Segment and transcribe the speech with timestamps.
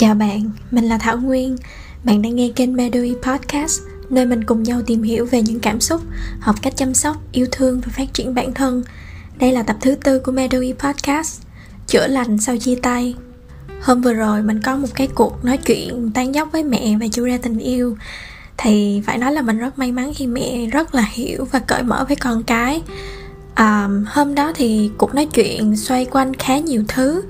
[0.00, 1.56] Chào bạn, mình là Thảo Nguyên.
[2.04, 5.80] Bạn đang nghe kênh Medui Podcast, nơi mình cùng nhau tìm hiểu về những cảm
[5.80, 6.00] xúc,
[6.40, 8.82] học cách chăm sóc, yêu thương và phát triển bản thân.
[9.38, 11.42] Đây là tập thứ tư của Medui Podcast,
[11.86, 13.14] chữa lành sau chia tay.
[13.82, 17.08] Hôm vừa rồi mình có một cái cuộc nói chuyện tán dốc với mẹ về
[17.12, 17.96] chủ đề tình yêu
[18.56, 21.82] thì phải nói là mình rất may mắn khi mẹ rất là hiểu và cởi
[21.82, 22.82] mở với con cái
[23.54, 27.22] à, hôm đó thì cuộc nói chuyện xoay quanh khá nhiều thứ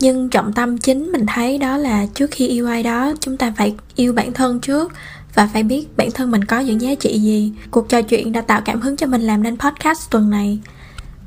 [0.00, 3.52] nhưng trọng tâm chính mình thấy đó là trước khi yêu ai đó, chúng ta
[3.56, 4.92] phải yêu bản thân trước
[5.34, 7.52] và phải biết bản thân mình có những giá trị gì.
[7.70, 10.58] Cuộc trò chuyện đã tạo cảm hứng cho mình làm nên podcast tuần này.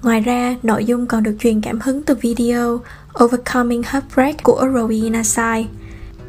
[0.04, 2.80] Ngoài ra, nội dung còn được truyền cảm hứng từ video
[3.24, 5.68] overcoming heartbreak của rowena sai.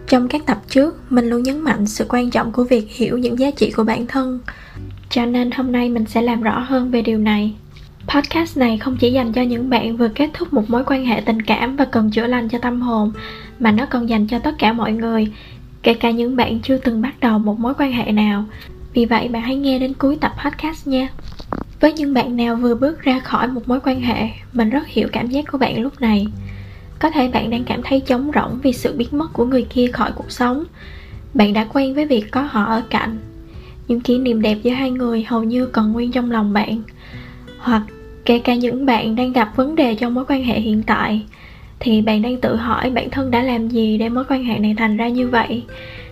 [0.07, 3.39] Trong các tập trước, mình luôn nhấn mạnh sự quan trọng của việc hiểu những
[3.39, 4.41] giá trị của bản thân.
[5.11, 7.55] Cho nên hôm nay mình sẽ làm rõ hơn về điều này.
[8.09, 11.21] Podcast này không chỉ dành cho những bạn vừa kết thúc một mối quan hệ
[11.21, 13.13] tình cảm và cần chữa lành cho tâm hồn,
[13.59, 15.33] mà nó còn dành cho tất cả mọi người,
[15.83, 18.45] kể cả những bạn chưa từng bắt đầu một mối quan hệ nào.
[18.95, 21.09] Vì vậy bạn hãy nghe đến cuối tập podcast nha.
[21.81, 25.09] Với những bạn nào vừa bước ra khỏi một mối quan hệ, mình rất hiểu
[25.13, 26.27] cảm giác của bạn lúc này.
[26.99, 29.87] Có thể bạn đang cảm thấy trống rỗng vì sự biến mất của người kia
[29.93, 30.65] khỏi cuộc sống.
[31.35, 33.19] Bạn đã quen với việc có họ ở cạnh.
[33.89, 36.83] Những kỷ niệm đẹp giữa hai người hầu như còn nguyên trong lòng bạn
[37.63, 37.83] hoặc
[38.25, 41.23] kể cả những bạn đang gặp vấn đề trong mối quan hệ hiện tại,
[41.81, 44.75] thì bạn đang tự hỏi bản thân đã làm gì để mối quan hệ này
[44.79, 45.63] thành ra như vậy?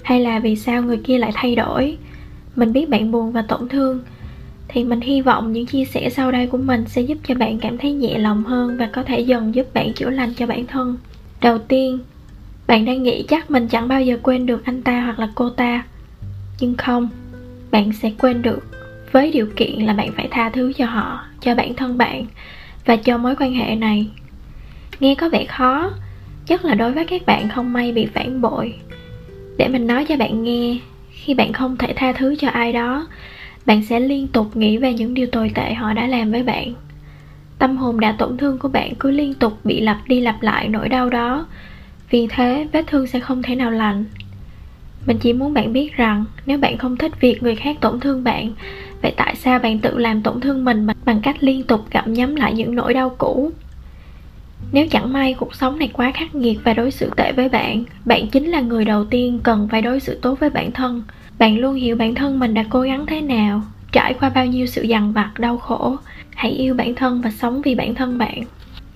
[0.03, 1.99] Hay là vì sao người kia lại thay đổi?
[2.57, 4.01] Mình biết bạn buồn và tổn thương,
[4.69, 7.59] thì mình hy vọng những chia sẻ sau đây của mình sẽ giúp cho bạn
[7.59, 10.67] cảm thấy nhẹ lòng hơn và có thể dần giúp bạn chữa lành cho bản
[10.67, 10.97] thân.
[11.41, 11.99] Đầu tiên,
[12.67, 15.51] bạn đang nghĩ chắc mình chẳng bao giờ quên được anh ta hoặc là cô
[15.51, 15.85] ta.
[16.61, 17.09] Nhưng không,
[17.71, 18.80] bạn sẽ quên được
[19.13, 22.27] với điều kiện là bạn phải tha thứ cho họ, cho bản thân bạn
[22.85, 24.07] và cho mối quan hệ này.
[25.01, 25.91] Nghe có vẻ khó,
[26.49, 28.75] nhất là đối với các bạn không may bị phản bội.
[29.59, 30.79] Để mình nói cho bạn nghe,
[31.11, 33.07] khi bạn không thể tha thứ cho ai đó,
[33.67, 36.75] bạn sẽ liên tục nghĩ về những điều tồi tệ họ đã làm với bạn.
[37.59, 40.69] Tâm hồn đã tổn thương của bạn cứ liên tục bị lặp đi lặp lại
[40.69, 41.47] nỗi đau đó.
[42.11, 44.05] Vì thế, vết thương sẽ không thể nào lành.
[45.07, 48.25] Mình chỉ muốn bạn biết rằng, nếu bạn không thích việc người khác tổn thương
[48.25, 48.53] bạn
[49.03, 52.37] vậy tại sao bạn tự làm tổn thương mình bằng cách liên tục gặm nhấm
[52.37, 53.53] lại những nỗi đau cũ?
[54.73, 57.85] Nếu chẳng may cuộc sống này quá khắc nghiệt và đối xử tệ với bạn
[58.05, 61.03] bạn chính là người đầu tiên cần phải đối xử tốt với bản thân.
[61.39, 63.63] Bạn luôn hiểu bản thân mình đã cố gắng thế nào,
[63.93, 65.97] trải qua bao nhiêu sự dằn vặt, đau khổ.
[66.35, 68.43] Hãy yêu bản thân và sống vì bản thân bạn.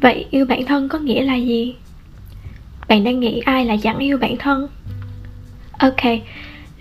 [0.00, 1.75] Vậy yêu bản thân có nghĩa là gì?
[2.88, 4.69] Bạn đang nghĩ ai là chẳng yêu bản thân?
[5.78, 6.03] Ok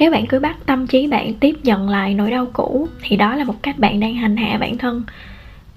[0.04, 3.36] nếu bạn cứ bắt tâm trí bạn tiếp nhận lại nỗi đau cũ, thì đó
[3.36, 5.04] là một cách bạn đang hành hạ bản thân.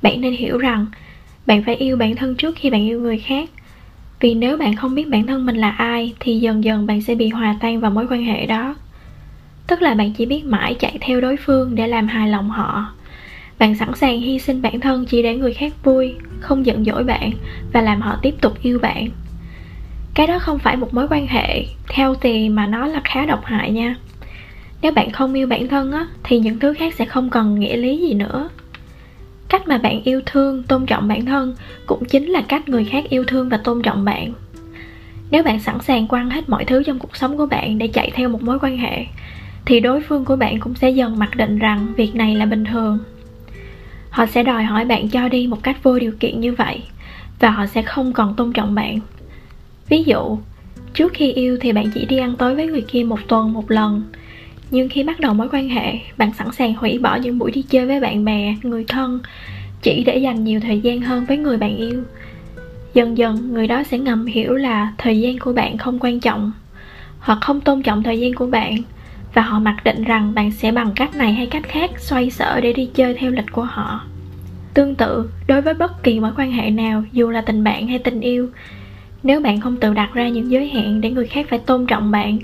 [0.03, 0.87] Bạn nên hiểu rằng,
[1.47, 3.49] bạn phải yêu bản thân trước khi bạn yêu người khác.
[4.21, 7.15] Vì nếu bạn không biết bản thân mình là ai, thì dần dần bạn sẽ
[7.15, 8.75] bị hòa tan vào mối quan hệ đó.
[9.67, 12.87] Tức là bạn chỉ biết mãi chạy theo đối phương để làm hài lòng họ.
[13.59, 17.05] Bạn sẵn sàng hy sinh bản thân chỉ để người khác vui, không giận dỗi
[17.05, 17.31] bạn
[17.73, 19.09] và làm họ tiếp tục yêu bạn.
[20.15, 23.45] Cái đó không phải một mối quan hệ theo thì mà nó là khá độc
[23.45, 23.97] hại nha
[24.83, 27.77] nếu bạn không yêu bản thân á, thì những thứ khác sẽ không còn nghĩa
[27.77, 28.49] lý gì nữa.
[29.49, 31.55] Cách mà bạn yêu thương, tôn trọng bản thân
[31.87, 34.33] cũng chính là cách người khác yêu thương và tôn trọng bạn.
[35.31, 38.11] Nếu bạn sẵn sàng quăng hết mọi thứ trong cuộc sống của bạn để chạy
[38.15, 39.07] theo một mối quan hệ,
[39.65, 42.65] thì đối phương của bạn cũng sẽ dần mặc định rằng việc này là bình
[42.65, 42.99] thường.
[44.11, 46.83] Họ sẽ đòi hỏi bạn cho đi một cách vô điều kiện như vậy,
[47.41, 48.99] và họ sẽ không còn tôn trọng bạn.
[49.89, 50.39] Ví dụ,
[50.95, 53.71] trước khi yêu thì bạn chỉ đi ăn tối với người kia một tuần, một
[53.71, 54.03] lần
[54.71, 57.63] nhưng khi bắt đầu mối quan hệ, bạn sẵn sàng hủy bỏ những buổi đi
[57.63, 59.21] chơi với bạn bè, người thân,
[59.83, 62.03] chỉ để dành nhiều thời gian hơn với người bạn yêu.
[62.95, 66.53] Dần dần, người đó sẽ ngầm hiểu là thời gian của bạn không quan trọng.
[67.19, 68.77] Hoặc không tôn trọng thời gian của bạn,
[69.35, 72.61] và họ mặc định rằng bạn sẽ bằng cách này hay cách khác xoay sở
[72.61, 74.01] để đi chơi theo lịch của họ.
[74.75, 77.99] Tương tự, đối với bất kỳ mối quan hệ nào, dù là tình bạn hay
[77.99, 78.49] tình yêu,
[79.23, 82.11] nếu bạn không tự đặt ra những giới hạn để người khác phải tôn trọng
[82.11, 82.39] bạn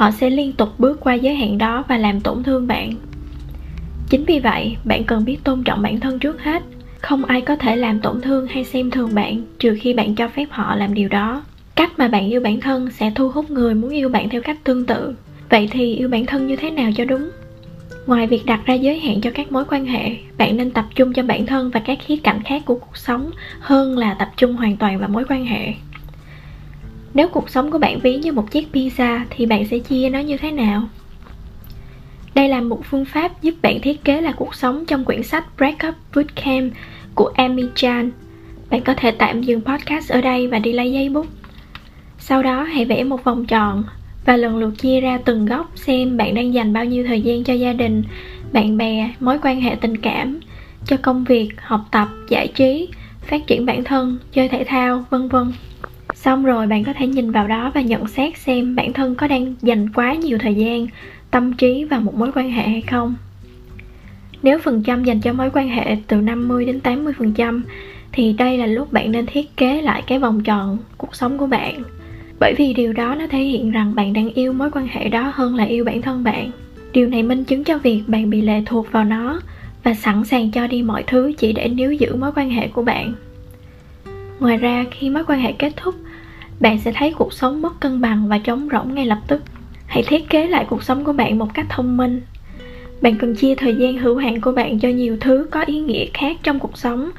[0.00, 2.94] họ sẽ liên tục bước qua giới hạn đó và làm tổn thương bạn.
[4.08, 6.62] Chính vì vậy, bạn cần biết tôn trọng bản thân trước hết.
[7.00, 10.28] Không ai có thể làm tổn thương hay xem thường bạn trừ khi bạn cho
[10.28, 11.42] phép họ làm điều đó.
[11.74, 14.64] Cách mà bạn yêu bản thân sẽ thu hút người muốn yêu bạn theo cách
[14.64, 15.14] tương tự.
[15.50, 17.30] Vậy thì yêu bản thân như thế nào cho đúng?
[18.06, 21.12] Ngoài việc đặt ra giới hạn cho các mối quan hệ, bạn nên tập trung
[21.12, 23.30] cho bản thân và các khía cạnh khác của cuộc sống
[23.60, 25.74] hơn là tập trung hoàn toàn vào mối quan hệ
[27.14, 30.18] nếu cuộc sống của bạn ví như một chiếc pizza, thì bạn sẽ chia nó
[30.18, 30.82] như thế nào?
[32.34, 35.44] Đây là một phương pháp giúp bạn thiết kế lại cuộc sống trong quyển sách
[35.56, 36.72] Breakup Bootcamp
[37.14, 38.10] của Amy Chan.
[38.70, 41.26] Bạn có thể tạm dừng podcast ở đây và đi lấy giấy bút.
[42.18, 43.84] sau đó, hãy vẽ một vòng tròn
[44.24, 47.44] và lần lượt chia ra từng góc xem bạn đang dành bao nhiêu thời gian
[47.44, 48.02] cho gia đình,
[48.52, 50.40] bạn bè, mối quan hệ tình cảm,
[50.86, 52.88] cho công việc, học tập, giải trí,
[53.22, 55.52] phát triển bản thân, chơi thể thao, vân vân
[56.22, 59.28] xong rồi bạn có thể nhìn vào đó và nhận xét xem bản thân có
[59.28, 60.86] đang dành quá nhiều thời gian,
[61.30, 63.14] tâm trí vào một mối quan hệ hay không.
[64.42, 67.62] Nếu phần trăm dành cho mối quan hệ từ 50 đến 80 phần trăm,
[68.12, 71.46] thì đây là lúc bạn nên thiết kế lại cái vòng tròn cuộc sống của
[71.46, 71.82] bạn.
[72.40, 75.32] Bởi vì điều đó nó thể hiện rằng bạn đang yêu mối quan hệ đó
[75.34, 76.50] hơn là yêu bản thân bạn.
[76.92, 79.40] Điều này minh chứng cho việc bạn bị lệ thuộc vào nó
[79.84, 82.82] và sẵn sàng cho đi mọi thứ chỉ để níu giữ mối quan hệ của
[82.82, 83.12] bạn.
[84.40, 85.94] Ngoài ra, khi mối quan hệ kết thúc
[86.60, 89.42] bạn sẽ thấy cuộc sống mất cân bằng và trống rỗng ngay lập tức.
[89.86, 92.20] Hãy thiết kế lại cuộc sống của bạn một cách thông minh.
[93.00, 96.06] Bạn cần chia thời gian hữu hạn của bạn cho nhiều thứ có ý nghĩa
[96.14, 97.10] khác trong cuộc sống,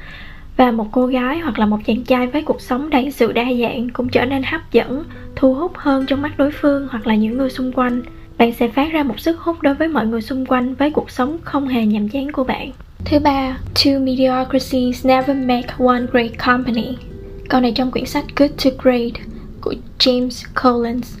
[0.56, 3.44] và một cô gái hoặc là một chàng trai với cuộc sống đầy sự đa
[3.62, 5.04] dạng cũng trở nên hấp dẫn,
[5.36, 8.02] thu hút hơn trong mắt đối phương hoặc là những người xung quanh.
[8.38, 11.10] Bạn sẽ phát ra một sức hút đối với mọi người xung quanh với cuộc
[11.10, 12.70] sống không hề nhàm chán của bạn.
[13.04, 16.96] Thứ ba, two mediocrities never make one great company.
[17.48, 19.12] Câu này trong quyển sách good to great
[19.62, 21.18] của james collins.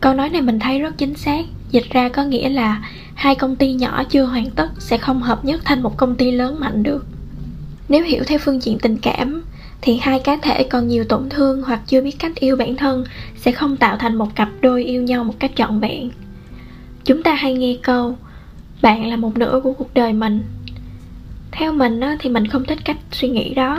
[0.00, 1.44] Câu nói này mình thấy rất chính xác.
[1.70, 2.82] Dịch ra có nghĩa là
[3.14, 6.30] hai công ty nhỏ chưa hoàn tất sẽ không hợp nhất thành một công ty
[6.30, 7.06] lớn mạnh được.
[7.88, 9.42] Nếu hiểu theo phương diện tình cảm,
[9.80, 13.04] thì hai cá thể còn nhiều tổn thương hoặc chưa biết cách yêu bản thân
[13.36, 16.10] sẽ không tạo thành một cặp đôi yêu nhau một cách trọn vẹn.
[17.04, 18.16] Chúng ta hay nghe câu,
[18.82, 20.42] bạn là một nửa của cuộc đời mình.
[21.50, 23.78] Theo mình thì mình không thích cách suy nghĩ đó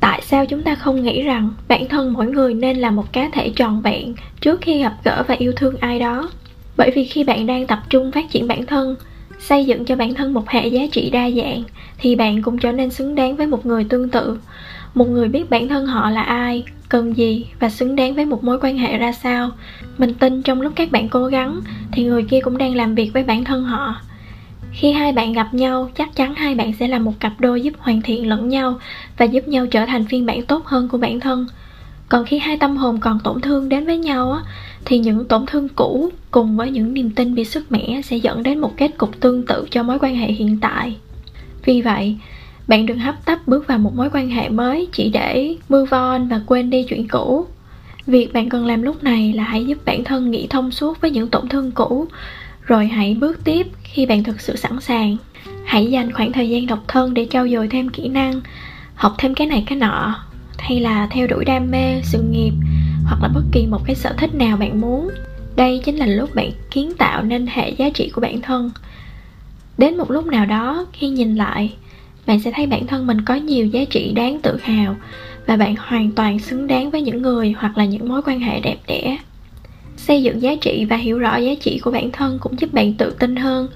[0.00, 3.30] tại sao chúng ta không nghĩ rằng bản thân mỗi người nên là một cá
[3.32, 6.30] thể tròn vẹn trước khi gặp gỡ và yêu thương ai đó?
[6.76, 8.96] Bởi vì khi bạn đang tập trung phát triển bản thân,
[9.40, 11.62] xây dựng cho bản thân một hệ giá trị đa dạng,
[11.98, 14.38] thì bạn cũng trở nên xứng đáng với một người tương tự.
[14.94, 18.44] Một người biết bản thân họ là ai, cần gì và xứng đáng với một
[18.44, 19.50] mối quan hệ ra sao.
[19.98, 21.60] Mình tin trong lúc các bạn cố gắng,
[21.92, 23.96] thì người kia cũng đang làm việc với bản thân họ
[24.72, 27.74] khi hai bạn gặp nhau, chắc chắn hai bạn sẽ là một cặp đôi giúp
[27.78, 28.78] hoàn thiện lẫn nhau
[29.16, 31.46] và giúp nhau trở thành phiên bản tốt hơn của bản thân.
[32.08, 34.40] Còn khi hai tâm hồn còn tổn thương đến với nhau á,
[34.84, 38.42] thì những tổn thương cũ cùng với những niềm tin bị sức mẻ sẽ dẫn
[38.42, 40.96] đến một kết cục tương tự cho mối quan hệ hiện tại.
[41.64, 42.16] Vì vậy,
[42.68, 46.28] bạn đừng hấp tấp bước vào một mối quan hệ mới chỉ để move on
[46.28, 47.46] và quên đi chuyện cũ.
[48.06, 51.10] Việc bạn cần làm lúc này là hãy giúp bản thân nghĩ thông suốt với
[51.10, 52.06] những tổn thương cũ
[52.70, 55.16] rồi hãy bước tiếp khi bạn thực sự sẵn sàng.
[55.64, 58.40] Hãy dành khoảng thời gian độc thân để trau dồi thêm kỹ năng,
[58.94, 60.24] học thêm cái này cái nọ,
[60.58, 62.52] hay là theo đuổi đam mê, sự nghiệp,
[63.04, 65.10] hoặc là bất kỳ một cái sở thích nào bạn muốn.
[65.56, 68.70] Đây chính là lúc bạn kiến tạo nên hệ giá trị của bản thân.
[69.78, 71.72] Đến một lúc nào đó, khi nhìn lại,
[72.26, 74.96] bạn sẽ thấy bản thân mình có nhiều giá trị đáng tự hào
[75.46, 78.60] và bạn hoàn toàn xứng đáng với những người hoặc là những mối quan hệ
[78.60, 79.18] đẹp đẽ
[80.06, 82.94] xây dựng giá trị và hiểu rõ giá trị của bản thân cũng giúp bạn
[82.94, 83.68] tự tin hơn.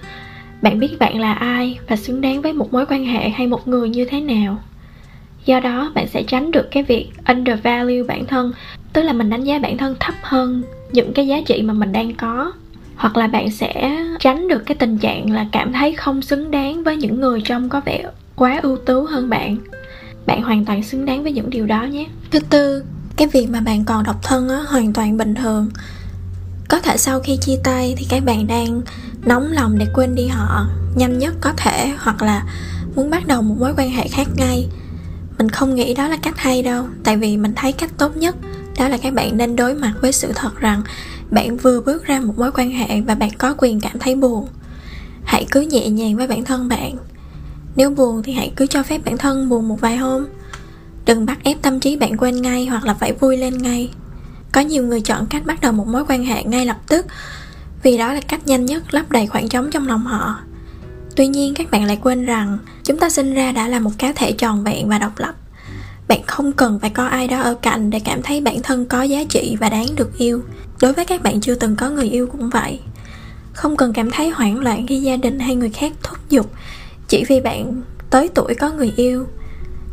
[0.62, 3.68] Bạn biết bạn là ai và xứng đáng với một mối quan hệ hay một
[3.68, 4.58] người như thế nào.
[5.44, 8.52] Do đó bạn sẽ tránh được cái việc undervalue bản thân
[8.92, 10.62] tức là mình đánh giá bản thân thấp hơn
[10.92, 12.52] những cái giá trị mà mình đang có.
[12.96, 16.84] Hoặc là bạn sẽ tránh được cái tình trạng là cảm thấy không xứng đáng
[16.84, 18.04] với những người trông có vẻ
[18.36, 19.56] quá ưu tú hơn bạn.
[20.26, 22.06] Bạn hoàn toàn xứng đáng với những điều đó nhé.
[22.30, 22.82] Thứ tư
[23.16, 25.68] cái việc mà bạn còn độc thân á, hoàn toàn bình thường
[26.74, 28.82] có thể sau khi chia tay thì các bạn đang
[29.24, 30.66] nóng lòng để quên đi họ.
[30.96, 32.42] Nhanh nhất có thể, hoặc là
[32.94, 34.68] muốn bắt đầu một mối quan hệ khác ngay.
[35.38, 38.36] Mình không nghĩ đó là cách hay đâu, tại vì mình thấy cách tốt nhất
[38.78, 40.82] đó là các bạn nên đối mặt với sự thật rằng
[41.30, 44.48] bạn vừa bước ra một mối quan hệ và bạn có quyền cảm thấy buồn.
[45.24, 46.96] Hãy cứ nhẹ nhàng với bản thân bạn.
[47.76, 50.24] Nếu buồn thì hãy cứ cho phép bản thân buồn một vài hôm.
[51.06, 53.90] Đừng bắt ép tâm trí bạn quên ngay hoặc là phải vui lên ngay
[54.54, 57.06] có nhiều người chọn cách bắt đầu một mối quan hệ ngay lập tức,
[57.82, 60.38] vì đó là cách nhanh nhất lấp đầy khoảng trống trong lòng họ.
[61.16, 64.12] Tuy nhiên, các bạn lại quên rằng chúng ta sinh ra đã là một cá
[64.12, 65.34] thể tròn vẹn và độc lập.
[66.08, 69.02] Bạn không cần phải có ai đó ở cạnh để cảm thấy bản thân có
[69.02, 70.42] giá trị và đáng được yêu.
[70.80, 72.80] Đối với các bạn chưa từng có người yêu cũng vậy.
[73.52, 76.50] Không cần cảm thấy hoảng loạn khi gia đình hay người khác thúc giục
[77.08, 79.26] chỉ vì bạn tới tuổi có người yêu.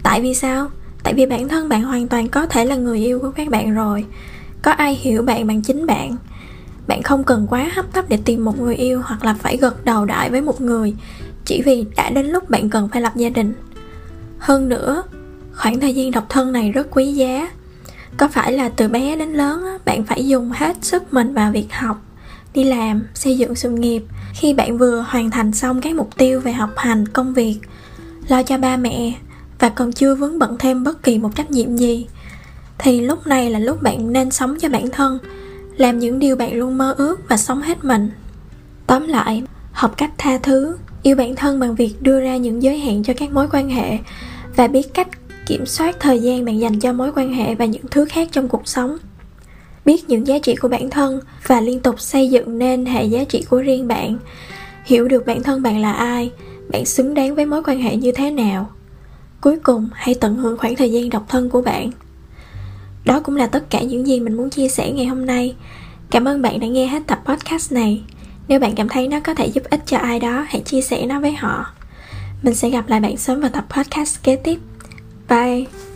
[0.03, 0.69] Tại vì sao?
[1.03, 3.73] Tại vì bản thân bạn hoàn toàn có thể là người yêu của các bạn
[3.73, 4.05] rồi
[4.61, 6.15] có ai hiểu bạn bằng chính bạn?
[6.87, 9.85] Bạn không cần quá hấp tấp để tìm một người yêu hoặc là phải gật
[9.85, 10.95] đầu đại với một người
[11.45, 13.53] chỉ vì đã đến lúc bạn cần phải lập gia đình.
[14.37, 15.03] Hơn nữa,
[15.53, 17.51] khoảng thời gian độc thân này rất quý giá.
[18.17, 21.67] Có phải là từ bé đến lớn bạn phải dùng hết sức mình vào việc
[21.73, 22.01] học,
[22.53, 24.03] đi làm, xây dựng sự nghiệp
[24.33, 27.59] khi bạn vừa hoàn thành xong các mục tiêu về học hành, công việc,
[28.27, 29.13] lo cho ba mẹ
[29.59, 32.07] và còn chưa vướng bận thêm bất kỳ một trách nhiệm gì
[32.81, 35.19] thì lúc này là lúc bạn nên sống cho bản thân,
[35.77, 38.09] làm những điều bạn luôn mơ ước và sống hết mình.
[38.87, 42.79] Tóm lại, học cách tha thứ, yêu bản thân bằng việc đưa ra những giới
[42.79, 43.97] hạn cho các mối quan hệ
[44.55, 45.07] và biết cách
[45.45, 48.47] kiểm soát thời gian bạn dành cho mối quan hệ và những thứ khác trong
[48.47, 48.97] cuộc sống.
[49.85, 53.23] Biết những giá trị của bản thân và liên tục xây dựng nên hệ giá
[53.23, 54.17] trị của riêng bạn.
[54.83, 56.31] Hiểu được bản thân bạn là ai,
[56.69, 58.69] bạn xứng đáng với mối quan hệ như thế nào.
[59.41, 61.91] Cuối cùng, hãy tận hưởng khoảng thời gian độc thân của bạn
[63.05, 65.55] đó cũng là tất cả những gì mình muốn chia sẻ ngày hôm nay.
[66.09, 68.01] Cảm ơn bạn đã nghe hết tập podcast này.
[68.47, 71.05] Nếu bạn cảm thấy nó có thể giúp ích cho ai đó, hãy chia sẻ
[71.05, 71.65] nó với họ.
[72.43, 74.59] Mình sẽ gặp lại bạn sớm vào tập podcast kế tiếp.
[75.29, 75.90] Bye!